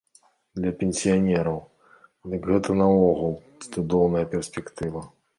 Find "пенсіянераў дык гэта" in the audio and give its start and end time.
0.77-2.77